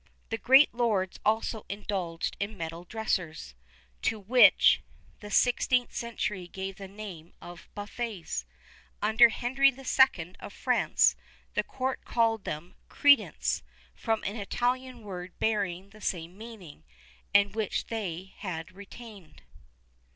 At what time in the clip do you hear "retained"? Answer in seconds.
18.75-19.43